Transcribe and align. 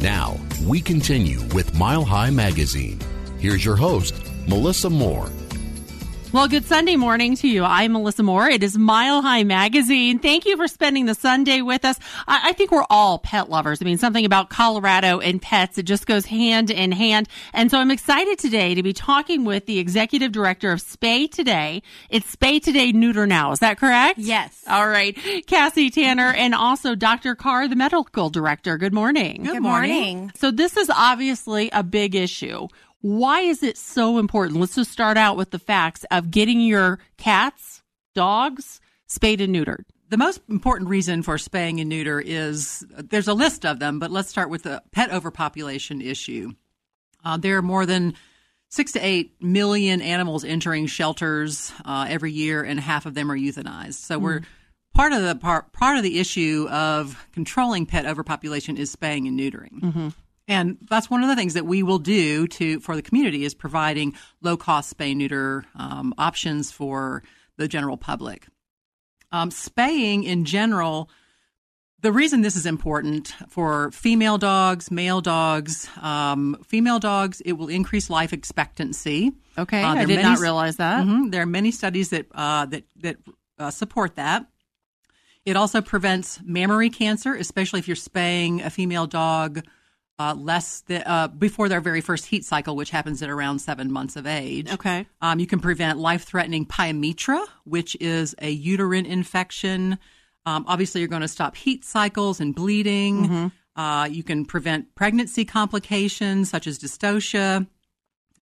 Now, 0.00 0.38
we 0.64 0.80
continue 0.80 1.40
with 1.54 1.76
Mile 1.76 2.04
High 2.04 2.30
Magazine. 2.30 3.00
Here's 3.40 3.64
your 3.64 3.74
host, 3.74 4.14
Melissa 4.46 4.88
Moore. 4.88 5.28
Well, 6.38 6.46
good 6.46 6.66
Sunday 6.66 6.94
morning 6.94 7.34
to 7.34 7.48
you. 7.48 7.64
I'm 7.64 7.90
Melissa 7.94 8.22
Moore. 8.22 8.48
It 8.48 8.62
is 8.62 8.78
Mile 8.78 9.22
High 9.22 9.42
Magazine. 9.42 10.20
Thank 10.20 10.46
you 10.46 10.56
for 10.56 10.68
spending 10.68 11.06
the 11.06 11.16
Sunday 11.16 11.62
with 11.62 11.84
us. 11.84 11.98
I, 12.28 12.50
I, 12.50 12.52
think 12.52 12.70
we're 12.70 12.86
all 12.88 13.18
pet 13.18 13.50
lovers. 13.50 13.82
I 13.82 13.84
mean, 13.84 13.98
something 13.98 14.24
about 14.24 14.48
Colorado 14.48 15.18
and 15.18 15.42
pets, 15.42 15.78
it 15.78 15.82
just 15.82 16.06
goes 16.06 16.26
hand 16.26 16.70
in 16.70 16.92
hand. 16.92 17.28
And 17.52 17.72
so 17.72 17.78
I'm 17.80 17.90
excited 17.90 18.38
today 18.38 18.76
to 18.76 18.84
be 18.84 18.92
talking 18.92 19.44
with 19.44 19.66
the 19.66 19.80
executive 19.80 20.30
director 20.30 20.70
of 20.70 20.78
Spay 20.78 21.28
Today. 21.28 21.82
It's 22.08 22.36
Spay 22.36 22.62
Today 22.62 22.92
Neuter 22.92 23.26
Now. 23.26 23.50
Is 23.50 23.58
that 23.58 23.76
correct? 23.80 24.20
Yes. 24.20 24.62
All 24.68 24.88
right. 24.88 25.18
Cassie 25.48 25.90
Tanner 25.90 26.32
and 26.32 26.54
also 26.54 26.94
Dr. 26.94 27.34
Carr, 27.34 27.66
the 27.66 27.74
medical 27.74 28.30
director. 28.30 28.78
Good 28.78 28.94
morning. 28.94 29.42
Good, 29.42 29.54
good 29.54 29.62
morning. 29.62 30.18
morning. 30.18 30.32
So 30.36 30.52
this 30.52 30.76
is 30.76 30.88
obviously 30.88 31.68
a 31.72 31.82
big 31.82 32.14
issue. 32.14 32.68
Why 33.00 33.40
is 33.40 33.62
it 33.62 33.76
so 33.76 34.18
important? 34.18 34.60
Let's 34.60 34.74
just 34.74 34.90
start 34.90 35.16
out 35.16 35.36
with 35.36 35.50
the 35.50 35.58
facts 35.58 36.04
of 36.10 36.30
getting 36.30 36.60
your 36.60 36.98
cats, 37.16 37.82
dogs, 38.14 38.80
spayed 39.06 39.40
and 39.40 39.54
neutered. 39.54 39.84
The 40.10 40.16
most 40.16 40.40
important 40.48 40.88
reason 40.88 41.22
for 41.22 41.38
spaying 41.38 41.80
and 41.80 41.88
neuter 41.88 42.20
is 42.20 42.84
there's 42.96 43.28
a 43.28 43.34
list 43.34 43.66
of 43.66 43.78
them, 43.78 43.98
but 43.98 44.10
let's 44.10 44.28
start 44.28 44.50
with 44.50 44.62
the 44.62 44.82
pet 44.90 45.12
overpopulation 45.12 46.00
issue. 46.00 46.52
Uh, 47.24 47.36
there 47.36 47.58
are 47.58 47.62
more 47.62 47.84
than 47.86 48.14
six 48.70 48.92
to 48.92 49.00
eight 49.00 49.34
million 49.40 50.00
animals 50.00 50.44
entering 50.44 50.86
shelters 50.86 51.72
uh, 51.84 52.06
every 52.08 52.32
year, 52.32 52.62
and 52.62 52.80
half 52.80 53.06
of 53.06 53.14
them 53.14 53.30
are 53.30 53.36
euthanized. 53.36 53.94
So 53.94 54.18
mm. 54.18 54.22
we're 54.22 54.40
part 54.94 55.12
of 55.12 55.22
the 55.22 55.34
part 55.34 55.72
part 55.72 55.96
of 55.96 56.02
the 56.02 56.18
issue 56.18 56.66
of 56.70 57.26
controlling 57.32 57.86
pet 57.86 58.06
overpopulation 58.06 58.76
is 58.76 58.90
spaying 58.90 59.28
and 59.28 59.38
neutering. 59.38 59.80
Mm-hmm. 59.80 60.08
And 60.48 60.78
that's 60.88 61.10
one 61.10 61.22
of 61.22 61.28
the 61.28 61.36
things 61.36 61.54
that 61.54 61.66
we 61.66 61.82
will 61.82 61.98
do 61.98 62.48
to 62.48 62.80
for 62.80 62.96
the 62.96 63.02
community 63.02 63.44
is 63.44 63.54
providing 63.54 64.14
low 64.40 64.56
cost 64.56 64.96
spay 64.96 65.14
neuter 65.14 65.66
um, 65.74 66.14
options 66.16 66.72
for 66.72 67.22
the 67.58 67.68
general 67.68 67.98
public. 67.98 68.46
Um, 69.30 69.50
spaying 69.50 70.24
in 70.24 70.46
general, 70.46 71.10
the 72.00 72.12
reason 72.12 72.40
this 72.40 72.56
is 72.56 72.64
important 72.64 73.34
for 73.48 73.90
female 73.90 74.38
dogs, 74.38 74.90
male 74.90 75.20
dogs, 75.20 75.86
um, 76.00 76.56
female 76.66 76.98
dogs, 76.98 77.42
it 77.42 77.52
will 77.52 77.68
increase 77.68 78.08
life 78.08 78.32
expectancy. 78.32 79.32
Okay, 79.58 79.82
uh, 79.82 79.94
I 79.94 80.06
did 80.06 80.16
many, 80.16 80.22
not 80.22 80.38
realize 80.38 80.76
that. 80.76 81.04
Mm-hmm, 81.04 81.28
there 81.28 81.42
are 81.42 81.46
many 81.46 81.72
studies 81.72 82.08
that 82.10 82.26
uh, 82.34 82.64
that 82.66 82.84
that 83.00 83.16
uh, 83.58 83.70
support 83.70 84.16
that. 84.16 84.46
It 85.44 85.56
also 85.56 85.82
prevents 85.82 86.40
mammary 86.42 86.88
cancer, 86.88 87.34
especially 87.34 87.80
if 87.80 87.88
you're 87.88 87.96
spaying 87.96 88.62
a 88.62 88.70
female 88.70 89.06
dog 89.06 89.62
uh, 90.18 90.34
less 90.34 90.80
the, 90.82 91.08
uh, 91.08 91.28
before 91.28 91.68
their 91.68 91.80
very 91.80 92.00
first 92.00 92.26
heat 92.26 92.44
cycle, 92.44 92.74
which 92.74 92.90
happens 92.90 93.22
at 93.22 93.30
around 93.30 93.60
seven 93.60 93.92
months 93.92 94.16
of 94.16 94.26
age. 94.26 94.70
Okay. 94.72 95.06
Um, 95.20 95.38
you 95.38 95.46
can 95.46 95.60
prevent 95.60 95.98
life 95.98 96.24
threatening 96.24 96.66
pyometra, 96.66 97.44
which 97.64 97.96
is 98.00 98.34
a 98.40 98.50
uterine 98.50 99.06
infection. 99.06 99.98
Um, 100.44 100.64
obviously, 100.66 101.00
you're 101.00 101.08
going 101.08 101.22
to 101.22 101.28
stop 101.28 101.56
heat 101.56 101.84
cycles 101.84 102.40
and 102.40 102.54
bleeding. 102.54 103.24
Mm-hmm. 103.24 103.80
Uh, 103.80 104.06
you 104.06 104.24
can 104.24 104.44
prevent 104.44 104.94
pregnancy 104.96 105.44
complications 105.44 106.50
such 106.50 106.66
as 106.66 106.80
dystocia. 106.80 107.66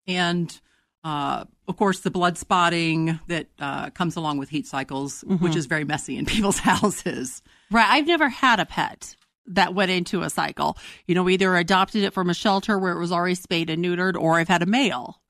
And 0.06 0.58
uh, 1.04 1.44
of 1.68 1.76
course, 1.76 2.00
the 2.00 2.10
blood 2.10 2.38
spotting 2.38 3.20
that 3.26 3.48
uh, 3.58 3.90
comes 3.90 4.16
along 4.16 4.38
with 4.38 4.48
heat 4.48 4.66
cycles, 4.66 5.24
mm-hmm. 5.24 5.44
which 5.44 5.56
is 5.56 5.66
very 5.66 5.84
messy 5.84 6.16
in 6.16 6.24
people's 6.26 6.58
houses. 6.58 7.42
Right. 7.70 7.86
I've 7.86 8.06
never 8.06 8.30
had 8.30 8.60
a 8.60 8.66
pet 8.66 9.14
that 9.48 9.74
went 9.74 9.90
into 9.90 10.22
a 10.22 10.30
cycle. 10.30 10.76
You 11.06 11.14
know, 11.14 11.28
either 11.28 11.56
adopted 11.56 12.04
it 12.04 12.12
from 12.12 12.30
a 12.30 12.34
shelter 12.34 12.78
where 12.78 12.92
it 12.92 13.00
was 13.00 13.12
already 13.12 13.34
spayed 13.34 13.70
and 13.70 13.84
neutered, 13.84 14.16
or 14.16 14.34
I've 14.36 14.48
had 14.48 14.62
a 14.62 14.66
male. 14.66 15.20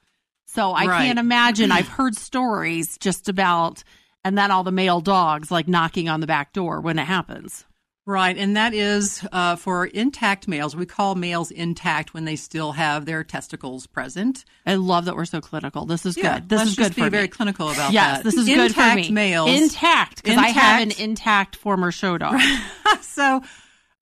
So 0.46 0.72
I 0.72 0.86
right. 0.86 1.06
can't 1.06 1.18
imagine. 1.18 1.72
I've 1.72 1.88
heard 1.98 2.16
stories 2.16 2.96
just 2.98 3.28
about, 3.28 3.82
and 4.24 4.36
then 4.36 4.50
all 4.50 4.64
the 4.64 4.72
male 4.72 5.00
dogs 5.00 5.50
like 5.50 5.68
knocking 5.68 6.08
on 6.08 6.20
the 6.20 6.26
back 6.26 6.52
door 6.52 6.80
when 6.80 6.98
it 6.98 7.04
happens. 7.04 7.64
Right, 8.08 8.38
and 8.38 8.56
that 8.56 8.72
is 8.72 9.26
uh, 9.32 9.56
for 9.56 9.84
intact 9.84 10.46
males. 10.46 10.76
We 10.76 10.86
call 10.86 11.16
males 11.16 11.50
intact 11.50 12.14
when 12.14 12.24
they 12.24 12.36
still 12.36 12.70
have 12.70 13.04
their 13.04 13.24
testicles 13.24 13.88
present. 13.88 14.44
I 14.64 14.76
love 14.76 15.06
that 15.06 15.16
we're 15.16 15.24
so 15.24 15.40
clinical. 15.40 15.86
This 15.86 16.06
is 16.06 16.16
yeah, 16.16 16.38
good. 16.38 16.48
This 16.48 16.62
is 16.62 16.76
good 16.76 16.94
be 16.94 17.02
for 17.02 17.10
very 17.10 17.24
me. 17.24 17.28
clinical 17.28 17.68
about 17.68 17.92
yes, 17.92 18.18
that. 18.18 18.24
this 18.24 18.34
is 18.34 18.48
intact 18.48 18.74
good 18.74 18.74
for 18.74 18.94
me. 18.94 19.10
males. 19.10 19.50
Intact, 19.60 20.22
because 20.22 20.38
I 20.38 20.48
have 20.50 20.82
an 20.82 20.92
intact 20.92 21.56
former 21.56 21.90
show 21.90 22.16
dog. 22.16 22.40
so 23.00 23.42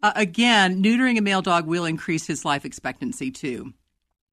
uh, 0.05 0.13
again, 0.17 0.83
neutering 0.83 1.17
a 1.17 1.23
male 1.23 1.41
dog 1.41 1.67
will 1.67 1.87
increase 1.87 2.27
his 2.27 2.45
life 2.45 2.67
expectancy 2.67 3.31
too. 3.31 3.73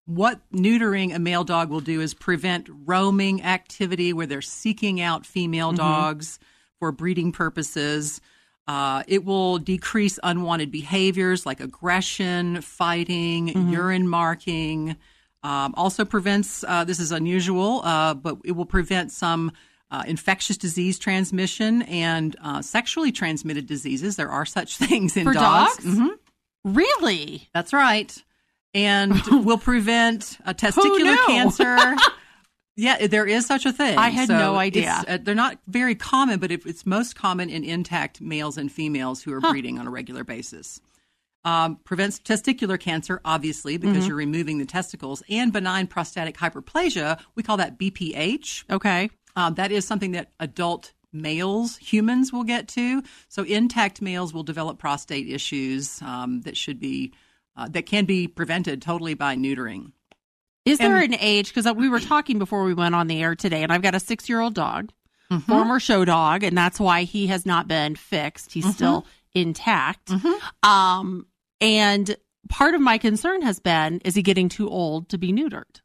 What 0.06 0.42
neutering 0.52 1.16
a 1.16 1.20
male 1.20 1.46
dog 1.46 1.70
will 1.70 1.80
do 1.80 2.02
is 2.02 2.14
prevent 2.14 2.68
roaming 2.86 3.42
activity 3.44 4.12
where 4.12 4.28
they're 4.28 4.42
seeking 4.42 5.00
out 5.00 5.26
female 5.26 5.70
mm-hmm. 5.70 5.78
dogs 5.78 6.40
for 6.78 6.92
breeding 6.92 7.32
purposes. 7.32 8.20
Uh, 8.68 9.04
it 9.08 9.24
will 9.24 9.60
decrease 9.60 10.20
unwanted 10.24 10.72
behaviors 10.72 11.46
like 11.46 11.62
aggression, 11.62 12.60
fighting, 12.60 13.48
mm-hmm. 13.48 13.72
urine 13.72 14.10
marking. 14.10 14.98
Um, 15.42 15.74
also 15.78 16.04
prevents, 16.04 16.66
uh, 16.68 16.84
this 16.84 17.00
is 17.00 17.14
unusual, 17.14 17.80
uh, 17.86 18.14
but 18.14 18.40
it 18.44 18.52
will 18.52 18.66
prevent 18.66 19.10
some 19.10 19.54
uh, 19.92 20.04
infectious 20.08 20.58
disease 20.58 20.98
transmission 20.98 21.82
and 21.84 22.36
uh, 22.42 22.62
sexually 22.62 23.12
transmitted 23.12 23.68
diseases. 23.68 24.16
There 24.16 24.30
are 24.30 24.46
such 24.46 24.78
things 24.78 25.18
in 25.18 25.26
For 25.26 25.34
dogs. 25.34 25.76
dogs? 25.76 25.86
Mm-hmm. 25.86 26.74
Really? 26.74 27.50
That's 27.54 27.74
right. 27.74 28.16
And 28.74 29.22
will 29.46 29.58
prevent 29.58 30.38
a 30.46 30.54
testicular 30.54 31.18
cancer. 31.26 31.78
yeah, 32.78 33.08
there 33.08 33.26
is 33.26 33.46
such 33.46 33.66
a 33.66 33.74
thing. 33.74 33.98
I 33.98 34.10
had 34.10 34.28
so 34.28 34.38
no 34.38 34.56
idea. 34.56 35.04
Uh, 35.06 35.18
they're 35.22 35.36
not 35.36 35.58
very 35.68 35.96
common, 35.96 36.40
but 36.40 36.52
it, 36.52 36.66
it's 36.66 36.86
most 36.86 37.16
common 37.16 37.50
in 37.50 37.66
intact 37.66 38.22
males 38.22 38.58
and 38.58 38.72
females 38.72 39.22
who 39.22 39.34
are 39.34 39.42
huh. 39.42 39.52
breeding 39.52 39.78
on 39.78 39.88
a 39.88 39.92
regular 39.92 40.24
basis. 40.24 40.80
Um, 41.44 41.78
prevents 41.84 42.20
testicular 42.20 42.80
cancer, 42.80 43.20
obviously, 43.26 43.78
because 43.78 43.98
mm-hmm. 43.98 44.08
you're 44.08 44.16
removing 44.16 44.60
the 44.60 44.66
testicles, 44.66 45.24
and 45.28 45.52
benign 45.52 45.88
prostatic 45.88 46.38
hyperplasia. 46.38 47.20
We 47.34 47.42
call 47.42 47.58
that 47.58 47.80
BPH. 47.80 48.66
Okay. 48.70 49.10
Um, 49.36 49.56
that 49.56 49.72
is 49.72 49.86
something 49.86 50.12
that 50.12 50.32
adult 50.40 50.94
males, 51.14 51.78
humans, 51.78 52.32
will 52.32 52.44
get 52.44 52.68
to. 52.70 53.04
So 53.28 53.44
intact 53.44 54.02
males 54.02 54.34
will 54.34 54.44
develop 54.44 54.80
prostate 54.80 55.30
issues 55.30 56.02
um, 56.02 56.42
that 56.42 56.58
should 56.58 56.80
be 56.80 57.14
uh, 57.56 57.68
that 57.70 57.86
can 57.86 58.06
be 58.06 58.28
prevented 58.28 58.82
totally 58.82 59.14
by 59.14 59.36
neutering. 59.36 59.92
Is 60.66 60.80
and, 60.80 60.94
there 60.94 61.04
an 61.04 61.16
age? 61.20 61.54
Because 61.54 61.72
we 61.74 61.90
were 61.90 62.00
talking 62.00 62.40
before 62.40 62.64
we 62.64 62.74
went 62.74 62.96
on 62.96 63.08
the 63.08 63.22
air 63.22 63.36
today, 63.36 63.64
and 63.64 63.74
I've 63.74 63.82
got 63.82 63.96
a 63.96 64.00
six-year-old 64.00 64.54
dog, 64.54 64.92
mm-hmm. 65.32 65.40
former 65.52 65.80
show 65.80 66.06
dog, 66.06 66.44
and 66.44 66.58
that's 66.58 66.80
why 66.80 67.04
he 67.04 67.28
has 67.28 67.46
not 67.46 67.68
been 67.68 67.96
fixed. 67.96 68.54
He's 68.54 68.64
mm-hmm. 68.64 68.74
still 68.74 69.06
intact. 69.34 70.08
Mm-hmm. 70.08 70.70
Um, 70.70 71.26
and 71.60 72.16
part 72.48 72.74
of 72.74 72.82
my 72.82 72.98
concern 72.98 73.42
has 73.42 73.60
been: 73.60 74.00
is 74.06 74.16
he 74.16 74.22
getting 74.22 74.50
too 74.50 74.70
old 74.70 75.10
to 75.10 75.18
be 75.18 75.34
neutered? 75.34 75.81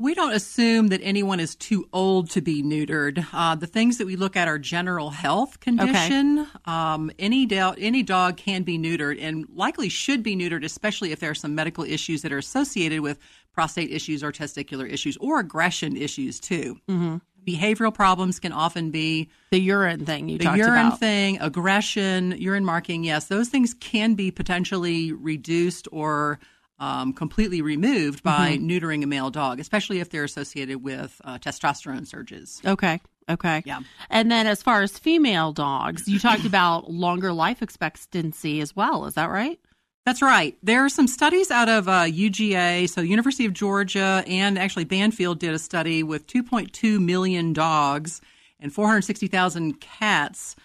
We 0.00 0.14
don't 0.14 0.32
assume 0.32 0.88
that 0.88 1.00
anyone 1.02 1.40
is 1.40 1.56
too 1.56 1.88
old 1.92 2.30
to 2.30 2.40
be 2.40 2.62
neutered. 2.62 3.26
Uh, 3.32 3.56
the 3.56 3.66
things 3.66 3.98
that 3.98 4.06
we 4.06 4.14
look 4.14 4.36
at 4.36 4.46
are 4.46 4.56
general 4.58 5.10
health 5.10 5.58
condition. 5.58 6.38
Okay. 6.38 6.48
Um, 6.66 7.10
any, 7.18 7.46
do- 7.46 7.74
any 7.76 8.04
dog 8.04 8.36
can 8.36 8.62
be 8.62 8.78
neutered 8.78 9.18
and 9.20 9.46
likely 9.52 9.88
should 9.88 10.22
be 10.22 10.36
neutered, 10.36 10.64
especially 10.64 11.10
if 11.10 11.18
there 11.18 11.30
are 11.30 11.34
some 11.34 11.56
medical 11.56 11.82
issues 11.82 12.22
that 12.22 12.32
are 12.32 12.38
associated 12.38 13.00
with 13.00 13.18
prostate 13.52 13.90
issues 13.90 14.22
or 14.22 14.30
testicular 14.30 14.88
issues 14.88 15.16
or 15.16 15.40
aggression 15.40 15.96
issues 15.96 16.38
too. 16.38 16.78
Mm-hmm. 16.88 17.16
Behavioral 17.44 17.92
problems 17.92 18.38
can 18.38 18.52
often 18.52 18.90
be 18.92 19.30
the 19.50 19.58
urine 19.58 20.04
thing 20.04 20.28
you 20.28 20.38
talked 20.38 20.44
about. 20.44 20.52
the 20.56 20.58
talked 20.62 20.68
urine 20.68 20.86
about. 20.88 21.00
thing, 21.00 21.40
aggression, 21.40 22.34
urine 22.38 22.64
marking. 22.64 23.02
Yes, 23.02 23.24
those 23.26 23.48
things 23.48 23.74
can 23.74 24.14
be 24.14 24.30
potentially 24.30 25.12
reduced 25.12 25.88
or 25.90 26.38
um, 26.78 27.12
completely 27.12 27.62
removed 27.62 28.22
by 28.22 28.52
mm-hmm. 28.52 28.68
neutering 28.68 29.02
a 29.02 29.06
male 29.06 29.30
dog, 29.30 29.60
especially 29.60 30.00
if 30.00 30.10
they're 30.10 30.24
associated 30.24 30.82
with 30.82 31.20
uh, 31.24 31.38
testosterone 31.38 32.06
surges. 32.06 32.62
Okay. 32.64 33.00
Okay. 33.28 33.62
Yeah. 33.66 33.80
And 34.08 34.30
then 34.30 34.46
as 34.46 34.62
far 34.62 34.82
as 34.82 34.98
female 34.98 35.52
dogs, 35.52 36.08
you 36.08 36.18
talked 36.18 36.44
about 36.46 36.90
longer 36.90 37.32
life 37.32 37.62
expectancy 37.62 38.60
as 38.60 38.74
well. 38.74 39.06
Is 39.06 39.14
that 39.14 39.30
right? 39.30 39.58
That's 40.06 40.22
right. 40.22 40.56
There 40.62 40.82
are 40.84 40.88
some 40.88 41.06
studies 41.06 41.50
out 41.50 41.68
of 41.68 41.86
uh, 41.86 42.04
UGA, 42.04 42.88
so 42.88 43.02
University 43.02 43.44
of 43.44 43.52
Georgia, 43.52 44.24
and 44.26 44.58
actually 44.58 44.84
Banfield 44.84 45.38
did 45.38 45.52
a 45.52 45.58
study 45.58 46.02
with 46.02 46.26
2.2 46.26 46.98
million 46.98 47.52
dogs 47.52 48.22
and 48.58 48.72
460,000 48.72 49.80
cats 49.80 50.56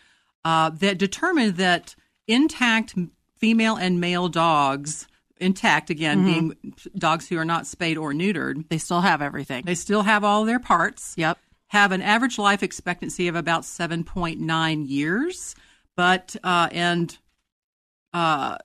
uh, 0.46 0.70
that 0.70 0.98
determined 0.98 1.58
that 1.58 1.96
intact 2.26 2.96
female 3.38 3.76
and 3.76 4.00
male 4.00 4.30
dogs 4.30 5.08
intact 5.44 5.90
again 5.90 6.20
mm-hmm. 6.20 6.48
being 6.50 6.76
dogs 6.98 7.28
who 7.28 7.38
are 7.38 7.46
not 7.46 7.68
spayed 7.68 7.98
or 7.98 8.14
neutered 8.14 8.68
they 8.70 8.78
still 8.78 9.02
have 9.02 9.22
everything 9.22 9.64
they 9.66 9.76
still 9.76 10.04
have 10.04 10.24
all 10.24 10.46
their 10.46 10.60
parts 10.60 11.14
yep 11.18 11.38
have 11.68 11.92
an 11.92 12.02
average 12.02 12.38
life 12.38 12.62
expectancy 12.64 13.28
of 13.28 13.36
about 13.36 13.64
7.9 13.64 14.90
years 14.90 15.56
but 15.96 16.36
uh, 16.44 16.70
and 16.72 17.18
uh, 18.14 18.58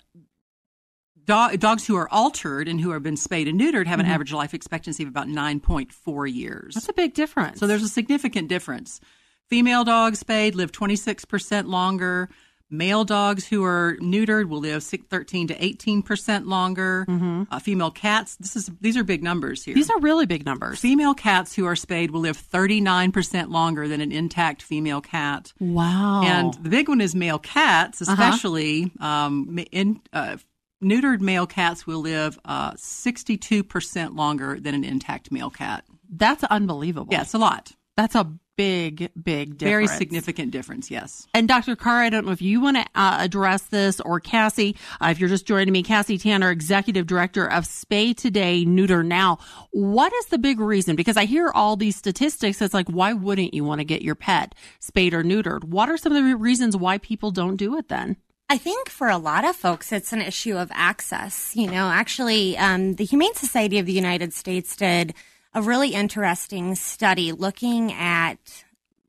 dog, 1.29 1.59
dogs 1.61 1.87
who 1.87 1.97
are 1.97 2.09
altered 2.13 2.67
and 2.67 2.81
who 2.81 2.91
have 2.91 3.03
been 3.03 3.17
spayed 3.17 3.47
and 3.47 3.61
neutered 3.61 3.87
have 3.87 4.01
an 4.01 4.07
average 4.07 4.33
life 4.33 4.55
expectancy 4.55 5.05
of 5.05 5.09
about 5.09 5.29
9.4 5.29 6.35
years. 6.35 6.75
That's 6.75 6.89
a 6.89 6.93
big 6.93 7.15
difference. 7.15 7.61
So 7.61 7.67
there's 7.67 7.83
a 7.83 7.89
significant 7.89 8.49
difference. 8.49 9.01
Female 9.47 9.85
dogs 9.85 10.19
spayed 10.19 10.55
live 10.55 10.73
26% 10.73 11.69
longer. 11.69 12.29
Male 12.71 13.05
dogs 13.05 13.47
who 13.47 13.65
are 13.65 13.97
neutered 14.01 14.49
will 14.49 14.61
live 14.61 14.83
six- 14.83 15.07
13 15.09 15.49
to 15.49 15.55
18% 15.55 16.47
longer. 16.47 17.07
Uh, 17.51 17.59
female 17.59 17.91
cats, 17.91 18.37
this 18.37 18.57
is 18.57 18.71
these 18.81 18.97
are 18.97 19.05
big 19.05 19.23
numbers 19.23 19.65
here. 19.65 19.75
These 19.75 19.89
are 19.91 19.99
really 20.01 20.27
big 20.27 20.45
numbers. 20.45 20.79
female 20.79 21.15
cats 21.15 21.55
who 21.55 21.65
are 21.65 21.77
spayed 21.77 22.11
will 22.11 22.21
live 22.21 22.37
39% 22.37 23.49
longer 23.51 23.89
than 23.89 24.01
an 24.03 24.13
intact 24.13 24.61
female 24.63 25.01
cat. 25.01 25.53
Wow. 25.59 26.23
And 26.25 26.53
the 26.63 26.69
big 26.69 26.89
one 26.89 27.01
is 27.01 27.15
male 27.15 27.39
cats, 27.39 28.03
Uh-huh. 28.03 28.13
especially 28.13 28.93
um, 29.01 29.59
in, 29.73 30.01
uh, 30.13 30.37
neutered 30.85 31.21
male 31.21 31.47
cats 31.47 31.87
will 31.87 32.01
live 32.01 32.39
uh, 32.45 32.73
62% 32.73 34.15
longer 34.17 34.61
than 34.61 34.75
an 34.75 34.85
intact 34.85 35.33
male 35.33 35.51
cat. 35.51 35.85
that's 36.11 36.43
unbelievable. 36.45 37.13
Yeah, 37.13 37.23
it's 37.23 37.35
a 37.35 37.39
lot. 37.39 37.73
That's 37.99 38.15
a 38.15 38.33
big, 38.57 39.11
big 39.21 39.59
difference. 39.59 39.61
Very 39.61 39.87
significant 39.89 40.53
difference, 40.53 40.89
yes. 40.89 41.27
And 41.35 41.49
Dr. 41.49 41.75
Carr, 41.75 42.03
I 42.03 42.11
don't 42.11 42.25
know 42.27 42.31
if 42.31 42.41
you 42.41 42.61
want 42.61 42.77
to 42.77 42.87
uh, 42.95 43.17
address 43.19 43.63
this 43.63 43.99
or 43.99 44.21
Cassie, 44.21 44.77
uh, 45.01 45.09
if 45.11 45.19
you're 45.19 45.29
just 45.29 45.47
joining 45.47 45.73
me, 45.73 45.83
Cassie 45.83 46.17
Tanner, 46.17 46.53
Executive 46.53 47.09
Director 47.09 47.51
of 47.51 47.65
Spay 47.65 48.17
Today, 48.17 48.65
Neuter 48.65 49.03
Now. 49.03 49.39
What 49.73 50.13
is 50.13 50.27
the 50.27 50.39
big 50.39 50.61
reason? 50.61 50.95
Because 50.95 51.17
I 51.17 51.25
hear 51.25 51.51
all 51.53 51.75
these 51.75 51.97
statistics. 51.97 52.63
It's 52.63 52.73
like, 52.73 52.89
why 52.89 53.15
wouldn't 53.15 53.53
you 53.53 53.65
want 53.65 53.81
to 53.81 53.85
get 53.85 54.03
your 54.03 54.15
pet 54.15 54.55
spayed 54.79 55.13
or 55.13 55.25
neutered? 55.25 55.65
What 55.65 55.89
are 55.89 55.97
some 55.97 56.15
of 56.15 56.25
the 56.25 56.37
reasons 56.37 56.77
why 56.77 56.99
people 56.99 57.33
don't 57.33 57.57
do 57.57 57.77
it 57.79 57.89
then? 57.89 58.17
I 58.49 58.59
think 58.59 58.91
for 58.91 59.09
a 59.09 59.19
lot 59.19 59.45
of 59.45 59.57
folks, 59.57 59.93
it's 59.93 60.13
an 60.13 60.23
issue 60.23 60.57
of 60.57 60.71
access. 60.73 61.57
You 61.57 61.69
know, 61.69 61.89
actually, 61.89 62.57
um, 62.59 62.95
the 62.95 63.05
Humane 63.05 63.35
Society 63.35 63.81
of 63.81 63.87
the 63.87 63.93
United 63.93 64.33
States 64.33 64.77
did 64.77 65.15
a 65.55 65.63
really 65.63 65.95
interesting 65.95 66.75
study 66.75 67.33
looking 67.33 67.93
at 67.93 68.65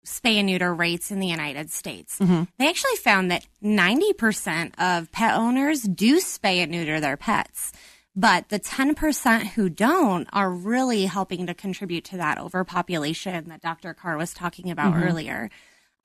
spay 0.05 0.35
and 0.35 0.47
neuter 0.47 0.73
rates 0.73 1.11
in 1.11 1.19
the 1.19 1.27
United 1.27 1.69
States. 1.71 2.17
They 2.57 2.67
actually 2.67 2.95
found 2.97 3.29
that 3.31 3.45
90% 3.63 4.73
of 4.79 5.11
pet 5.11 5.35
owners 5.35 5.83
do 5.83 6.17
spay 6.19 6.57
and 6.57 6.71
neuter 6.71 6.99
their 6.99 7.17
pets. 7.17 7.71
But 8.15 8.49
the 8.49 8.59
10% 8.59 9.47
who 9.49 9.69
don't 9.69 10.27
are 10.33 10.51
really 10.51 11.05
helping 11.05 11.45
to 11.47 11.53
contribute 11.53 12.05
to 12.05 12.17
that 12.17 12.39
overpopulation 12.39 13.49
that 13.49 13.61
Dr. 13.61 13.93
Carr 13.93 14.17
was 14.17 14.33
talking 14.33 14.71
about 14.71 14.95
earlier. 14.95 15.49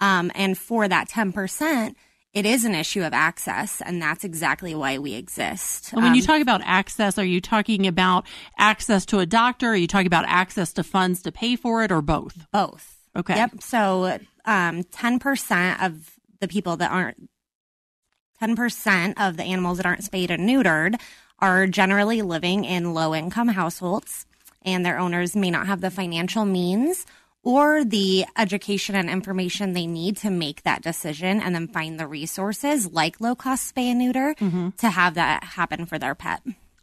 Um, 0.01 0.31
and 0.35 0.57
for 0.57 0.87
that 0.87 1.09
10%, 1.09 1.95
it 2.35 2.45
is 2.45 2.65
an 2.65 2.75
issue 2.75 3.03
of 3.05 3.13
access, 3.13 3.81
and 3.81 4.03
that's 4.03 4.25
exactly 4.25 4.75
why 4.75 4.99
we 4.99 5.15
exist. 5.15 5.93
And 5.93 6.03
when 6.03 6.15
you 6.15 6.21
Um, 6.23 6.27
talk 6.27 6.43
about 6.43 6.61
access, 6.65 7.17
are 7.17 7.25
you 7.25 7.41
talking 7.41 7.87
about 7.87 8.27
access 8.59 9.07
to 9.07 9.21
a 9.21 9.27
doctor? 9.27 9.69
Are 9.69 9.77
you 9.77 9.87
talking 9.87 10.09
about 10.09 10.25
access 10.27 10.73
to 10.75 10.83
funds 10.83 11.23
to 11.23 11.33
pay 11.33 11.55
for 11.57 11.83
it 11.85 11.93
or 11.93 12.03
both? 12.03 12.47
both. 12.53 12.97
Okay. 13.17 13.37
Yep. 13.37 13.63
So, 13.63 14.19
um, 14.45 14.83
10% 14.85 15.81
of 15.81 16.11
the 16.41 16.49
people 16.49 16.77
that 16.79 16.91
aren't, 16.91 17.31
10% 18.43 19.15
of 19.17 19.37
the 19.37 19.45
animals 19.45 19.77
that 19.79 19.87
aren't 19.87 20.03
spayed 20.05 20.31
and 20.31 20.49
neutered 20.49 21.01
are 21.39 21.67
generally 21.67 22.21
living 22.23 22.65
in 22.65 22.95
low 22.95 23.15
income 23.15 23.49
households, 23.49 24.27
and 24.63 24.85
their 24.85 24.99
owners 24.99 25.37
may 25.37 25.51
not 25.51 25.67
have 25.67 25.81
the 25.81 25.91
financial 25.91 26.45
means 26.45 27.07
or 27.45 27.85
the 27.85 28.25
education 28.37 28.95
and 28.95 29.09
information 29.09 29.73
they 29.73 29.87
need 29.87 30.17
to 30.17 30.31
make 30.31 30.63
that 30.63 30.83
decision 30.83 31.41
and 31.41 31.55
then 31.55 31.69
find 31.69 32.01
the 32.01 32.07
resources 32.07 32.91
like 32.91 33.21
low 33.21 33.35
cost 33.35 33.75
spay 33.75 33.85
and 33.85 33.99
neuter 33.99 34.35
to 34.79 34.91
have 34.91 35.15
that 35.15 35.45
happen 35.45 35.87
for 35.87 35.99
their 35.99 36.15
pet. 36.15 36.43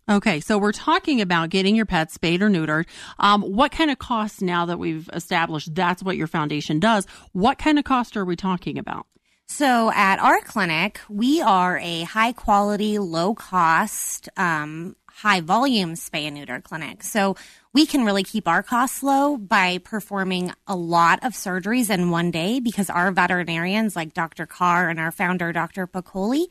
Okay, 0.09 0.39
so 0.39 0.57
we're 0.57 0.71
talking 0.71 1.21
about 1.21 1.49
getting 1.49 1.75
your 1.75 1.85
pet 1.85 2.11
spayed 2.11 2.41
or 2.41 2.49
neutered. 2.49 2.85
Um, 3.19 3.41
what 3.41 3.71
kind 3.71 3.91
of 3.91 3.99
costs 3.99 4.41
now 4.41 4.65
that 4.65 4.77
we've 4.79 5.09
established 5.13 5.73
that's 5.73 6.03
what 6.03 6.17
your 6.17 6.27
foundation 6.27 6.79
does? 6.79 7.05
What 7.31 7.57
kind 7.57 7.77
of 7.79 7.85
cost 7.85 8.17
are 8.17 8.25
we 8.25 8.35
talking 8.35 8.77
about? 8.77 9.05
So 9.47 9.91
at 9.91 10.19
our 10.19 10.39
clinic, 10.41 11.01
we 11.09 11.41
are 11.41 11.77
a 11.79 12.03
high 12.03 12.31
quality, 12.31 12.99
low 12.99 13.35
cost, 13.35 14.29
um, 14.37 14.95
high 15.07 15.41
volume 15.41 15.93
spay 15.93 16.23
and 16.23 16.35
neuter 16.35 16.61
clinic. 16.61 17.03
So 17.03 17.35
we 17.73 17.85
can 17.85 18.03
really 18.03 18.23
keep 18.23 18.47
our 18.47 18.61
costs 18.63 19.01
low 19.03 19.37
by 19.37 19.77
performing 19.79 20.51
a 20.67 20.75
lot 20.75 21.23
of 21.23 21.33
surgeries 21.33 21.89
in 21.89 22.09
one 22.09 22.31
day 22.31 22.59
because 22.59 22.89
our 22.89 23.11
veterinarians 23.11 23.95
like 23.95 24.13
Dr. 24.13 24.45
Carr 24.45 24.89
and 24.89 24.99
our 24.99 25.11
founder, 25.11 25.51
Dr. 25.53 25.87
Piccoli, 25.87 26.47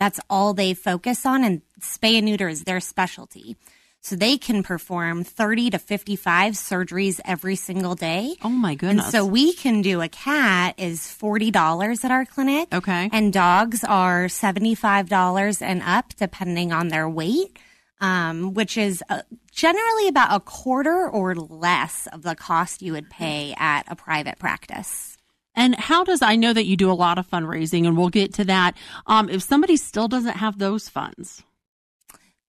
that's 0.00 0.18
all 0.30 0.54
they 0.54 0.74
focus 0.74 1.26
on 1.26 1.44
and 1.44 1.62
spay 1.80 2.14
and 2.16 2.26
neuter 2.26 2.48
is 2.48 2.64
their 2.64 2.80
specialty. 2.80 3.56
So 4.04 4.16
they 4.16 4.36
can 4.36 4.64
perform 4.64 5.22
30 5.22 5.70
to 5.70 5.78
55 5.78 6.54
surgeries 6.54 7.20
every 7.24 7.54
single 7.54 7.94
day. 7.94 8.34
Oh 8.42 8.48
my 8.48 8.70
And 8.70 8.78
goodness! 8.80 9.10
so 9.12 9.24
we 9.24 9.52
can 9.52 9.80
do 9.80 10.00
a 10.00 10.08
cat 10.08 10.74
is 10.76 11.08
forty 11.08 11.52
dollars 11.52 12.02
at 12.04 12.10
our 12.10 12.24
clinic. 12.24 12.66
Okay. 12.74 13.08
And 13.12 13.32
dogs 13.32 13.84
are 13.84 14.28
seventy 14.28 14.74
five 14.74 15.08
dollars 15.08 15.62
and 15.62 15.82
up, 15.84 16.14
depending 16.16 16.72
on 16.72 16.88
their 16.88 17.08
weight, 17.08 17.56
um, 18.02 18.52
which 18.52 18.76
is 18.76 19.02
uh, 19.08 19.22
generally 19.50 20.08
about 20.08 20.34
a 20.36 20.40
quarter 20.40 21.08
or 21.08 21.34
less 21.34 22.06
of 22.08 22.22
the 22.22 22.34
cost 22.34 22.82
you 22.82 22.92
would 22.92 23.08
pay 23.08 23.54
at 23.56 23.84
a 23.88 23.96
private 23.96 24.38
practice. 24.38 25.16
and 25.54 25.74
how 25.76 26.02
does 26.04 26.20
I 26.22 26.36
know 26.36 26.52
that 26.52 26.66
you 26.66 26.76
do 26.76 26.90
a 26.90 26.94
lot 27.04 27.18
of 27.18 27.28
fundraising, 27.28 27.86
and 27.86 27.96
we'll 27.96 28.08
get 28.10 28.34
to 28.34 28.44
that. 28.44 28.76
Um, 29.06 29.28
if 29.30 29.42
somebody 29.42 29.76
still 29.76 30.08
doesn't 30.08 30.36
have 30.38 30.58
those 30.58 30.88
funds, 30.88 31.42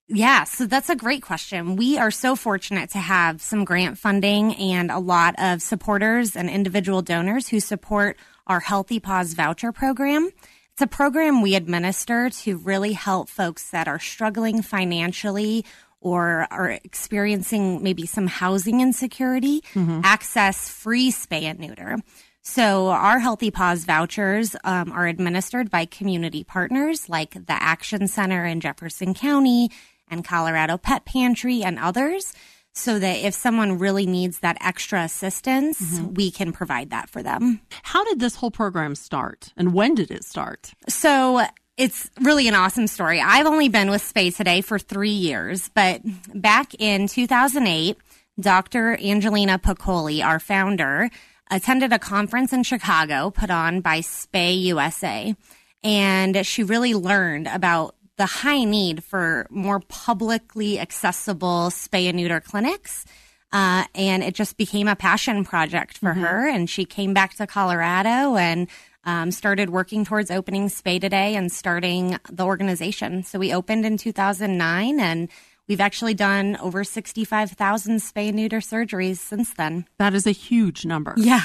Yeah, 0.07 0.44
so 0.44 0.65
that's 0.65 0.89
a 0.89 0.95
great 0.95 1.21
question. 1.21 1.75
We 1.75 1.97
are 1.97 2.11
so 2.11 2.35
fortunate 2.35 2.89
to 2.91 3.00
have 3.00 3.41
some 3.41 3.63
grant 3.63 3.97
funding 3.97 4.53
and 4.55 4.91
a 4.91 5.00
lot 5.00 5.35
of 5.38 5.61
supporters 5.61 6.35
and 6.35 6.50
individual 6.50 7.01
donors 7.01 7.47
who 7.47 7.59
support 7.59 8.17
our 8.45 8.59
Healthy 8.59 9.00
Paws 9.00 9.33
voucher 9.33 9.71
program. 9.71 10.29
It's 10.74 10.81
a 10.81 10.88
program 10.88 11.44
we 11.44 11.54
administer 11.54 12.31
to 12.31 12.58
really 12.58 12.94
help 12.94 13.30
folks 13.30 13.70
that 13.70 13.88
are 13.88 14.00
struggling 14.00 14.64
financially 14.64 15.66
or 16.02 16.48
are 16.50 16.72
experiencing 16.72 17.84
maybe 17.84 18.08
some 18.08 18.25
housing 18.25 18.81
insecurity 18.81 19.64
access 20.04 20.70
free 20.70 21.12
spay 21.12 21.44
and 21.44 21.60
neuter. 21.60 21.98
So 22.42 22.88
our 22.88 23.20
Healthy 23.20 23.52
Paws 23.52 23.86
vouchers 23.86 24.56
um, 24.64 24.92
are 24.92 25.06
administered 25.06 25.70
by 25.70 25.86
community 25.86 26.44
partners 26.44 27.08
like 27.08 27.34
the 27.34 27.46
Action 27.50 28.08
Center 28.08 28.44
in 28.44 28.60
Jefferson 28.60 29.14
County 29.14 29.70
and 30.10 30.25
Colorado 30.25 30.80
Pet 30.80 31.06
Pantry 31.06 31.63
and 31.63 31.77
others. 31.77 32.34
So 32.75 32.98
that 32.98 33.25
if 33.25 33.36
someone 33.36 33.77
really 33.77 34.08
needs 34.08 34.39
that 34.39 34.58
extra 34.60 35.03
assistance, 35.03 35.80
mm-hmm. 35.80 36.15
we 36.15 36.32
can 36.32 36.51
provide 36.51 36.89
that 36.89 37.10
for 37.10 37.22
them. 37.22 37.62
how 37.84 38.03
did 38.03 38.20
this 38.20 38.36
whole 38.36 38.51
program 38.51 38.96
start, 38.96 39.53
and 39.56 39.74
when 39.74 39.94
did 39.94 40.10
it 40.10 40.24
start? 40.24 40.74
So 40.89 41.46
it's 41.77 42.10
really 42.22 42.48
an 42.48 42.56
awesome 42.56 42.88
story. 42.88 43.20
I've 43.22 43.46
only 43.46 43.70
been 43.70 43.89
with 43.89 44.01
Spay 44.01 44.36
Today 44.36 44.62
for 44.62 44.77
three 44.77 45.10
years, 45.10 45.70
but 45.74 46.01
back 46.34 46.74
in 46.80 47.08
2008, 47.08 47.98
Dr. 48.39 48.98
Angelina 49.00 49.60
Piccoli, 49.60 50.24
our 50.24 50.39
founder, 50.39 51.10
attended 51.50 51.94
a 51.94 52.00
conference 52.00 52.53
in 52.53 52.63
Chicago 52.63 53.30
put 53.30 53.50
on 53.50 53.82
by 53.82 54.00
Spay 54.00 54.62
USA. 54.63 55.36
And 55.84 56.46
she 56.46 56.63
really 56.63 56.94
learned 56.94 57.48
about 57.48 57.96
the 58.24 58.27
high 58.27 58.63
need 58.63 59.03
for 59.03 59.46
more 59.50 59.82
publicly 59.82 60.80
accessible 60.80 61.68
spay 61.70 62.08
and 62.08 62.15
neuter 62.15 62.39
clinics. 62.39 63.03
Uh, 63.51 63.84
and 63.94 64.24
it 64.24 64.34
just 64.34 64.56
became 64.56 64.88
a 64.88 64.96
passion 64.96 65.44
project 65.44 65.98
for 65.98 66.13
her. 66.13 66.48
And 66.48 66.70
she 66.70 66.86
came 66.86 67.13
back 67.13 67.34
to 67.34 67.46
Colorado 67.46 68.38
and 68.38 68.70
um, 69.03 69.30
started 69.30 69.72
working 69.72 70.06
towards 70.06 70.32
opening 70.32 70.70
Spay 70.70 71.01
Today 71.01 71.36
and 71.36 71.51
starting 71.51 72.18
the 72.32 72.46
organization. 72.46 73.24
So 73.24 73.39
we 73.39 73.53
opened 73.53 73.86
in 73.86 73.98
2009 73.98 75.01
and 75.01 75.27
we've 75.68 75.82
actually 75.82 76.13
done 76.13 76.56
over 76.62 76.86
65,000 76.86 77.98
spay 77.98 78.30
and 78.30 78.38
neuter 78.38 78.62
surgeries 78.62 79.18
since 79.18 79.53
then. 79.53 79.86
That 80.00 80.13
is 80.13 80.25
a 80.25 80.32
huge 80.32 80.86
number. 80.86 81.13
Yeah. 81.18 81.42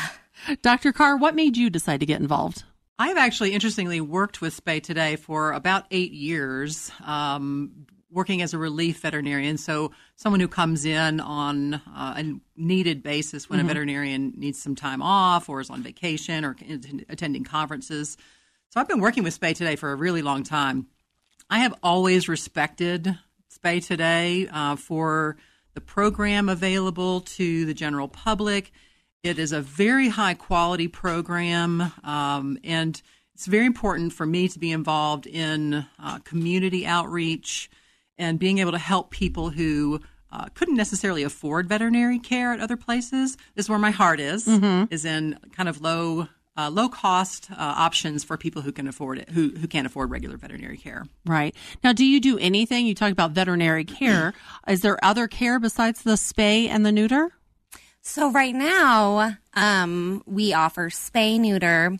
Dr. 0.63 0.93
Carr, 0.93 1.17
what 1.17 1.35
made 1.35 1.57
you 1.57 1.71
decide 1.71 1.99
to 1.99 2.07
get 2.07 2.21
involved? 2.21 2.63
I've 2.99 3.17
actually 3.17 3.53
interestingly 3.53 4.01
worked 4.01 4.41
with 4.41 4.65
Spay 4.65 4.83
Today 4.83 5.15
for 5.15 5.53
about 5.53 5.85
eight 5.93 6.11
years, 6.11 6.91
um, 7.05 7.87
working 8.11 8.43
as 8.43 8.55
a 8.55 8.59
relief 8.59 9.01
veterinarian. 9.01 9.57
So, 9.57 9.93
someone 10.17 10.41
who 10.41 10.49
comes 10.49 10.85
in 10.85 11.21
on 11.21 11.75
uh, 11.75 11.81
a 12.17 12.25
needed 12.57 13.05
basis 13.05 13.49
when 13.49 13.61
a 13.61 13.65
veterinarian 13.65 14.33
needs 14.37 14.61
some 14.61 14.75
time 14.75 15.01
off 15.01 15.49
or 15.49 15.61
is 15.61 15.71
on 15.71 15.83
vacation 15.83 16.45
or 16.45 16.57
attend- 16.69 17.05
attending 17.09 17.45
conferences. 17.45 18.17
So, 18.71 18.81
I've 18.81 18.89
been 18.89 19.01
working 19.01 19.23
with 19.23 19.39
Spay 19.39 19.55
Today 19.55 19.77
for 19.77 19.93
a 19.93 19.97
really 19.97 20.23
long 20.23 20.43
time. 20.43 20.89
I 21.49 21.61
have 21.61 21.75
always 21.85 22.29
respected 22.29 23.17
Spay 23.49 23.87
Today 23.87 24.49
uh, 24.51 24.75
for 24.75 25.37
the 25.75 25.81
program 25.81 26.49
available 26.49 27.21
to 27.21 27.65
the 27.65 27.75
general 27.75 28.09
public. 28.09 28.73
It 29.23 29.39
is 29.39 29.53
a 29.53 29.61
very 29.61 30.09
high 30.09 30.35
quality 30.35 30.87
program, 30.89 31.93
um, 32.05 32.59
and 32.63 33.01
it's 33.35 33.47
very 33.47 33.67
important 33.67 34.13
for 34.13 34.25
me 34.25 34.49
to 34.49 34.59
be 34.59 34.71
involved 34.71 35.27
in 35.27 35.87
uh, 36.03 36.19
community 36.21 36.87
outreach 36.87 37.69
and 38.17 38.39
being 38.39 38.59
able 38.59 38.73
to 38.73 38.79
help 38.79 39.11
people 39.11 39.51
who 39.51 40.01
uh, 40.31 40.47
couldn't 40.55 40.77
necessarily 40.77 41.23
afford 41.23 41.69
veterinary 41.69 42.19
care 42.19 42.53
at 42.53 42.61
other 42.61 42.77
places. 42.77 43.37
This 43.55 43.67
is 43.67 43.69
where 43.71 43.79
my 43.79 43.91
heart 43.91 44.21
is, 44.21 44.47
is 44.91 45.05
in 45.05 45.39
kind 45.53 45.69
of 45.69 45.81
low. 45.81 46.29
Uh, 46.57 46.69
low 46.69 46.89
cost 46.89 47.53
uh, 47.53 47.55
options 47.59 48.25
for 48.25 48.37
people 48.37 48.63
who 48.63 48.73
can 48.73 48.89
afford 48.89 49.17
it, 49.17 49.31
who 49.31 49.51
who 49.51 49.69
can't 49.69 49.87
afford 49.87 50.11
regular 50.11 50.37
veterinary 50.37 50.77
care. 50.77 51.07
Right. 51.25 51.55
Now, 51.85 51.93
do 51.93 52.05
you 52.05 52.21
do 52.21 52.37
anything? 52.37 52.85
You 52.85 52.97
talk 52.97 53.13
about 53.13 53.31
veterinary 53.31 53.85
care. 53.85 54.35
Is 54.67 54.81
there 54.81 54.99
other 55.05 55.29
care 55.29 55.61
besides 55.61 56.03
the 56.03 56.15
spay 56.15 56.67
and 56.67 56.85
the 56.85 56.91
neuter? 56.91 57.31
So 58.09 58.31
right 58.31 58.55
now, 58.55 59.37
um, 59.53 60.23
we 60.25 60.55
offer 60.55 60.89
spay, 60.89 61.39
neuter, 61.39 61.99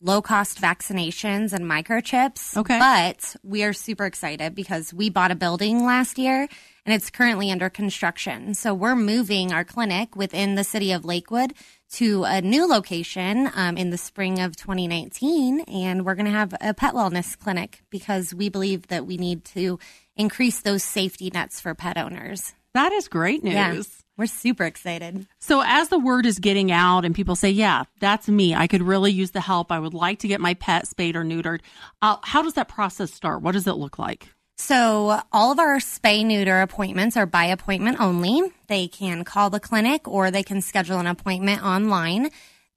low 0.00 0.22
cost 0.22 0.60
vaccinations 0.60 1.52
and 1.52 1.64
microchips. 1.64 2.56
Okay. 2.56 2.78
But 2.78 3.34
we 3.42 3.64
are 3.64 3.72
super 3.72 4.06
excited 4.06 4.54
because 4.54 4.94
we 4.94 5.10
bought 5.10 5.32
a 5.32 5.34
building 5.34 5.84
last 5.84 6.16
year 6.16 6.48
and 6.86 6.94
it's 6.94 7.10
currently 7.10 7.50
under 7.50 7.68
construction. 7.68 8.54
So 8.54 8.72
we're 8.72 8.94
moving 8.94 9.52
our 9.52 9.64
clinic 9.64 10.14
within 10.14 10.54
the 10.54 10.62
city 10.62 10.92
of 10.92 11.04
Lakewood 11.04 11.54
to 11.94 12.22
a 12.22 12.40
new 12.40 12.64
location 12.64 13.50
um, 13.56 13.76
in 13.76 13.90
the 13.90 13.98
spring 13.98 14.38
of 14.38 14.54
2019. 14.54 15.62
And 15.62 16.06
we're 16.06 16.14
going 16.14 16.26
to 16.26 16.30
have 16.30 16.54
a 16.60 16.72
pet 16.72 16.94
wellness 16.94 17.36
clinic 17.36 17.82
because 17.90 18.32
we 18.32 18.48
believe 18.48 18.86
that 18.86 19.06
we 19.06 19.16
need 19.16 19.44
to 19.46 19.80
increase 20.14 20.60
those 20.60 20.84
safety 20.84 21.30
nets 21.34 21.60
for 21.60 21.74
pet 21.74 21.98
owners. 21.98 22.54
That 22.74 22.92
is 22.92 23.08
great 23.08 23.42
news. 23.42 23.54
Yeah. 23.54 23.82
We're 24.16 24.26
super 24.26 24.64
excited. 24.64 25.28
So, 25.38 25.62
as 25.64 25.90
the 25.90 25.98
word 25.98 26.26
is 26.26 26.40
getting 26.40 26.72
out 26.72 27.04
and 27.04 27.14
people 27.14 27.36
say, 27.36 27.50
yeah, 27.50 27.84
that's 28.00 28.28
me, 28.28 28.52
I 28.52 28.66
could 28.66 28.82
really 28.82 29.12
use 29.12 29.30
the 29.30 29.40
help. 29.40 29.70
I 29.70 29.78
would 29.78 29.94
like 29.94 30.18
to 30.20 30.28
get 30.28 30.40
my 30.40 30.54
pet 30.54 30.88
spayed 30.88 31.14
or 31.14 31.22
neutered. 31.22 31.60
Uh, 32.02 32.16
how 32.22 32.42
does 32.42 32.54
that 32.54 32.68
process 32.68 33.12
start? 33.12 33.42
What 33.42 33.52
does 33.52 33.68
it 33.68 33.74
look 33.74 33.96
like? 33.96 34.28
So, 34.56 35.20
all 35.32 35.52
of 35.52 35.60
our 35.60 35.78
spay 35.78 36.26
neuter 36.26 36.60
appointments 36.60 37.16
are 37.16 37.26
by 37.26 37.44
appointment 37.44 38.00
only. 38.00 38.42
They 38.66 38.88
can 38.88 39.22
call 39.22 39.50
the 39.50 39.60
clinic 39.60 40.08
or 40.08 40.32
they 40.32 40.42
can 40.42 40.62
schedule 40.62 40.98
an 40.98 41.06
appointment 41.06 41.62
online. 41.62 42.30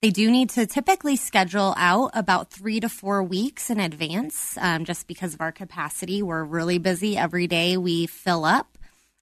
They 0.03 0.12
do 0.12 0.29
need 0.29 0.51
to 0.51 0.67
typically 0.67 1.15
schedule 1.15 1.74
out 1.77 2.12
about 2.13 2.51
three 2.51 2.79
to 2.79 2.89
four 2.89 3.24
weeks 3.24 3.71
in 3.71 3.79
advance 3.79 4.57
um, 4.62 4.86
just 4.86 5.07
because 5.07 5.33
of 5.33 5.41
our 5.41 5.51
capacity. 5.51 6.21
We're 6.21 6.43
really 6.43 6.77
busy 6.77 7.17
every 7.17 7.48
day, 7.48 7.77
we 7.77 8.05
fill 8.05 8.45
up. 8.45 8.77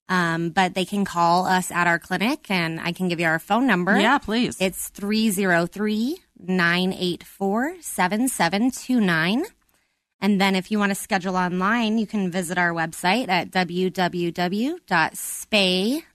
Um, 0.10 0.50
but 0.50 0.74
they 0.74 0.86
can 0.86 1.06
call 1.06 1.46
us 1.46 1.72
at 1.72 1.86
our 1.86 2.00
clinic 2.00 2.50
and 2.50 2.80
I 2.80 2.92
can 2.94 3.08
give 3.10 3.20
you 3.20 3.28
our 3.28 3.38
phone 3.38 3.68
number. 3.68 3.98
Yeah, 4.00 4.18
please. 4.18 4.58
It's 4.60 4.90
303 4.90 6.18
984 6.40 7.76
7729. 7.80 9.46
And 10.22 10.42
then 10.42 10.56
if 10.56 10.72
you 10.72 10.80
want 10.80 10.90
to 10.90 10.96
schedule 10.96 11.38
online, 11.38 11.98
you 11.98 12.08
can 12.08 12.32
visit 12.32 12.58
our 12.58 12.72
website 12.74 13.30
at 13.30 13.52
www.spay, 13.52 14.82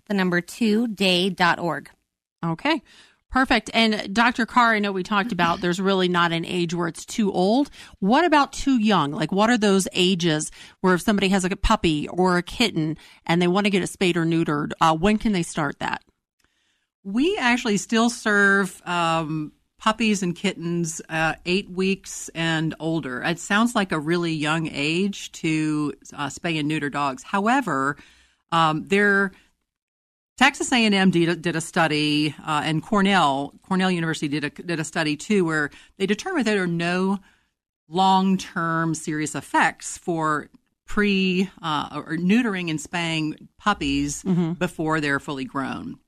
the 0.07 0.15
number 0.15 0.41
two, 0.43 0.89
day.org. 0.89 1.91
Okay. 2.45 2.83
Perfect. 3.35 3.69
And 3.75 4.15
Dr. 4.15 4.47
Carr, 4.47 4.75
I 4.75 4.79
know 4.79 4.93
we 4.93 5.03
talked 5.03 5.33
about 5.33 5.61
there's 5.61 5.81
really 5.81 6.07
not 6.07 6.31
an 6.31 6.45
age 6.45 6.73
where 6.73 6.87
it's 6.87 7.05
too 7.05 7.33
old. 7.33 7.69
What 7.99 8.25
about 8.25 8.53
too 8.53 8.79
young? 8.79 9.11
Like, 9.11 9.33
what 9.33 9.51
are 9.51 9.59
those 9.59 9.89
ages 9.93 10.53
where 10.83 10.95
if 10.95 11.03
somebody 11.03 11.31
has 11.31 11.45
a 11.45 11.57
puppy 11.57 12.07
or 12.07 12.39
a 12.39 12.45
kitten 12.45 12.97
and 13.27 13.43
they 13.43 13.49
want 13.49 13.67
to 13.67 13.71
get 13.71 13.83
it 13.83 13.89
spayed 13.89 14.17
or 14.17 14.25
neutered, 14.25 14.71
uh, 14.81 14.95
when 14.95 15.19
can 15.19 15.33
they 15.33 15.43
start 15.43 15.81
that? 15.81 16.03
We 17.03 17.37
actually 17.37 17.79
still 17.79 18.09
serve 18.09 18.81
um, 18.87 19.51
puppies 19.81 20.23
and 20.23 20.37
kittens 20.37 21.03
uh, 21.09 21.35
eight 21.45 21.69
weeks 21.69 22.31
and 22.37 22.73
older. 22.79 23.21
It 23.21 23.41
sounds 23.41 23.75
like 23.75 23.91
a 23.91 23.99
really 23.99 24.33
young 24.33 24.69
age 24.69 25.33
to 25.33 25.93
uh, 26.13 26.29
spay 26.29 26.61
and 26.61 26.69
neuter 26.69 26.89
dogs. 26.89 27.25
However, 27.25 27.97
um, 28.53 28.85
they're 28.87 29.33
Texas 30.37 30.73
A&M 30.73 31.11
did 31.11 31.29
a, 31.29 31.37
did 31.37 31.57
a 31.57 31.61
study, 31.61 32.35
uh, 32.45 32.63
and 32.65 32.83
Cornell 32.83 33.55
Cornell 33.63 33.91
University 33.91 34.29
did 34.29 34.45
a 34.45 34.51
did 34.51 34.81
a 34.81 34.85
study 34.85 35.17
too, 35.17 35.45
where 35.45 35.71
they 35.97 36.07
determined 36.07 36.47
there 36.47 36.63
are 36.63 36.67
no 36.67 37.19
long 37.89 38.37
term 38.37 38.95
serious 38.95 39.35
effects 39.35 39.97
for 39.97 40.49
pre 40.87 41.51
uh, 41.63 41.89
or 41.95 42.17
neutering 42.17 42.69
and 42.69 42.81
spaying 42.81 43.49
puppies 43.59 44.25
before 44.59 45.01
they're 45.01 45.21
fully 45.21 45.45
grown. 45.45 45.99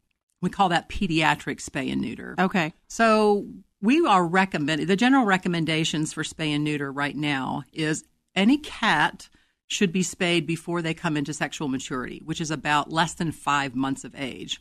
We 0.42 0.50
call 0.50 0.68
that 0.70 0.88
pediatric 0.88 1.64
spay 1.64 1.90
and 1.90 2.00
neuter. 2.00 2.34
Okay. 2.38 2.74
So 2.88 3.46
we 3.80 4.04
are 4.06 4.26
recommending 4.26 4.86
the 4.86 4.96
general 4.96 5.24
recommendations 5.24 6.12
for 6.12 6.22
spay 6.22 6.54
and 6.54 6.64
neuter 6.64 6.90
right 6.92 7.16
now 7.16 7.62
is 7.72 8.04
any 8.34 8.58
cat 8.58 9.28
should 9.68 9.92
be 9.92 10.02
spayed 10.02 10.46
before 10.46 10.82
they 10.82 10.94
come 10.94 11.16
into 11.16 11.32
sexual 11.34 11.68
maturity, 11.68 12.22
which 12.24 12.40
is 12.40 12.50
about 12.50 12.92
less 12.92 13.14
than 13.14 13.32
five 13.32 13.74
months 13.74 14.04
of 14.04 14.14
age. 14.16 14.60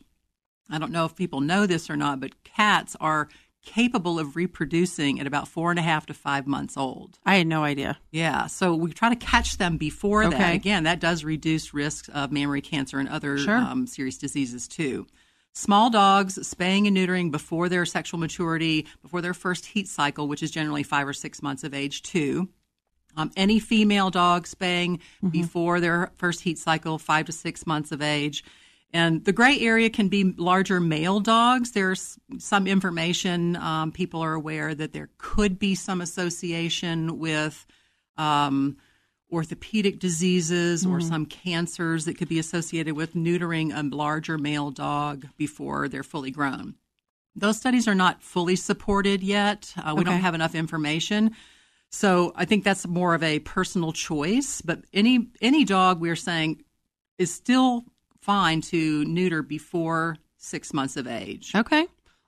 I 0.70 0.80
don't 0.80 0.92
know 0.92 1.06
if 1.06 1.16
people 1.16 1.42
know 1.42 1.66
this 1.68 1.90
or 1.90 1.96
not, 1.96 2.20
but 2.20 2.44
cats 2.44 2.96
are 3.00 3.30
capable 3.64 4.20
of 4.20 4.36
reproducing 4.36 5.20
at 5.20 5.28
about 5.28 5.48
four 5.48 5.72
and 5.72 5.80
a 5.80 5.84
half 5.84 6.06
to 6.06 6.14
five 6.14 6.46
months 6.48 6.78
old. 6.78 7.20
I 7.26 7.36
had 7.38 7.48
no 7.48 7.64
idea. 7.64 7.98
Yeah, 8.12 8.46
so 8.48 8.76
we 8.76 8.94
try 8.94 9.10
to 9.10 9.16
catch 9.16 9.58
them 9.58 9.78
before 9.78 10.30
that. 10.30 10.54
Again, 10.54 10.84
that 10.84 11.00
does 11.00 11.24
reduce 11.24 11.74
risks 11.74 12.08
of 12.10 12.32
mammary 12.32 12.62
cancer 12.62 13.00
and 13.00 13.10
other 13.10 13.38
Sure. 13.38 13.58
um, 13.58 13.88
serious 13.88 14.18
diseases 14.18 14.68
too. 14.68 15.08
Small 15.54 15.90
dogs, 15.90 16.46
spaying 16.48 16.86
and 16.86 16.96
neutering 16.98 17.32
before 17.32 17.70
their 17.70 17.86
sexual 17.86 18.20
maturity, 18.20 18.86
before 19.02 19.22
their 19.22 19.34
first 19.34 19.66
heat 19.68 19.88
cycle, 19.88 20.28
which 20.28 20.44
is 20.44 20.52
generally 20.52 20.84
five 20.84 21.08
or 21.08 21.14
six 21.14 21.42
months 21.42 21.64
of 21.64 21.74
age 21.74 22.02
too. 22.04 22.50
Um, 23.18 23.32
any 23.38 23.60
female 23.60 24.10
dog 24.10 24.46
spaying 24.48 25.00
before 25.32 25.80
their 25.80 26.12
first 26.16 26.42
heat 26.42 26.58
cycle, 26.58 26.98
five 26.98 27.26
to 27.28 27.32
six 27.32 27.66
months 27.66 27.92
of 27.92 28.02
age. 28.02 28.44
And 28.94 29.26
the 29.26 29.34
gray 29.34 29.60
area 29.60 29.90
can 29.90 30.08
be 30.08 30.24
larger 30.38 30.80
male 30.80 31.20
dogs. 31.20 31.72
There's 31.72 32.18
some 32.38 32.66
information, 32.68 33.56
um, 33.58 33.92
people 33.92 34.22
are 34.22 34.34
aware 34.34 34.74
that 34.76 34.94
there 34.94 35.10
could 35.18 35.60
be 35.60 35.76
some 35.76 36.00
association 36.02 37.20
with 37.20 37.66
um, 38.18 38.78
orthopedic 39.32 40.00
diseases 40.00 40.86
or 40.86 41.02
some 41.02 41.26
cancers 41.26 42.06
that 42.06 42.18
could 42.18 42.30
be 42.30 42.40
associated 42.40 42.96
with 42.96 43.16
neutering 43.16 43.76
a 43.76 43.84
larger 43.96 44.38
male 44.38 44.72
dog 44.72 45.28
before 45.36 45.90
they're 45.90 46.04
fully 46.04 46.32
grown. 46.32 46.76
Those 47.36 47.58
studies 47.58 47.88
are 47.88 47.96
not 47.96 48.24
fully 48.24 48.56
supported 48.56 49.22
yet. 49.24 49.74
Uh, 49.76 49.94
we 49.96 50.02
Okay. 50.02 50.12
don't 50.12 50.22
have 50.22 50.36
enough 50.36 50.56
information. 50.56 51.36
So 51.92 52.34
I 52.36 52.46
think 52.46 52.64
that's 52.64 52.86
more 52.88 53.14
of 53.16 53.24
a 53.24 53.40
personal 53.40 53.94
choice. 53.94 54.62
But 54.62 54.82
any 54.94 55.28
any 55.42 55.64
dog 55.64 56.02
we're 56.02 56.16
saying 56.16 56.64
is 57.18 57.34
still 57.34 57.86
fine 58.22 58.62
to 58.62 59.06
neuter 59.06 59.42
before 59.42 60.18
six 60.38 60.74
months 60.74 60.98
of 60.98 61.08
age. 61.08 61.54
Okay. 61.56 61.88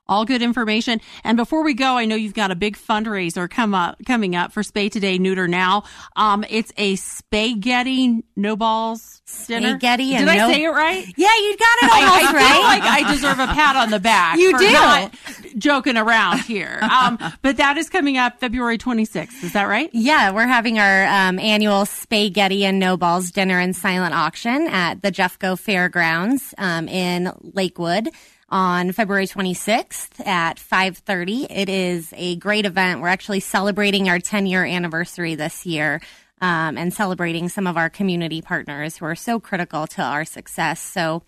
All 0.09 0.23
good 0.23 0.41
information. 0.41 1.01
And 1.25 1.35
before 1.35 1.65
we 1.65 1.73
go, 1.73 1.97
I 1.97 2.05
know 2.05 2.15
you've 2.15 2.33
got 2.33 2.49
a 2.49 2.55
big 2.55 2.77
fundraiser 2.77 3.49
come 3.49 3.75
up, 3.75 3.97
coming 4.05 4.37
up 4.37 4.53
for 4.53 4.63
Spay 4.63 4.89
Today, 4.89 5.17
Neuter 5.17 5.49
Now. 5.49 5.83
Um, 6.15 6.45
it's 6.49 6.71
a 6.77 6.95
spaghetti 6.95 8.23
no 8.37 8.55
balls 8.55 9.21
dinner. 9.47 9.71
Spaghetti 9.71 10.11
Did 10.11 10.21
and 10.21 10.29
I 10.29 10.37
no- 10.37 10.49
say 10.49 10.63
it 10.63 10.69
right? 10.69 11.05
Yeah, 11.17 11.35
you 11.35 11.57
got 11.57 11.77
it 11.81 11.91
I, 11.91 12.21
I 12.23 12.27
feel 12.27 12.63
like 12.63 12.83
I 12.83 13.11
deserve 13.11 13.39
a 13.39 13.47
pat 13.47 13.75
on 13.75 13.89
the 13.89 13.99
back. 13.99 14.37
You 14.37 14.51
for 14.51 14.59
do. 14.59 14.71
not 14.71 15.13
joking 15.57 15.97
around 15.97 16.39
here. 16.39 16.79
Um, 16.97 17.19
but 17.41 17.57
that 17.57 17.77
is 17.77 17.89
coming 17.89 18.17
up 18.17 18.39
February 18.39 18.77
26th. 18.77 19.43
Is 19.43 19.53
that 19.53 19.65
right? 19.65 19.89
Yeah, 19.93 20.31
we're 20.31 20.47
having 20.47 20.79
our 20.79 21.05
um, 21.05 21.37
annual 21.37 21.85
Spaghetti 21.85 22.65
and 22.65 22.79
No 22.79 22.97
Balls 22.97 23.29
dinner 23.29 23.59
and 23.59 23.75
silent 23.75 24.15
auction 24.15 24.67
at 24.67 25.03
the 25.03 25.11
Jeffco 25.11 25.59
Fairgrounds 25.59 26.55
um, 26.57 26.87
in 26.87 27.31
Lakewood 27.53 28.09
on 28.49 28.93
February 28.93 29.27
26th 29.27 30.25
at 30.25 30.57
5:30. 30.57 31.47
It 31.49 31.69
is 31.69 32.13
a 32.15 32.37
great 32.37 32.65
event. 32.65 33.01
We're 33.01 33.09
actually 33.09 33.41
celebrating 33.41 34.09
our 34.09 34.19
10 34.19 34.45
year 34.45 34.65
anniversary 34.65 35.35
this 35.35 35.65
year. 35.65 36.01
Um, 36.39 36.77
and 36.77 36.93
celebrating 36.93 37.49
some 37.49 37.65
of 37.65 37.77
our 37.77 37.89
community 37.89 38.43
partners 38.43 38.95
who 38.97 39.05
are 39.05 39.15
so 39.15 39.39
critical 39.39 39.87
to 39.87 40.03
our 40.03 40.23
success. 40.23 40.79
So, 40.79 41.23